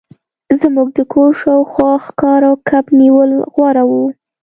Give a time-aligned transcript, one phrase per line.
[0.61, 4.05] زموږ د کور شاوخوا ښکار او کب نیول غوره وو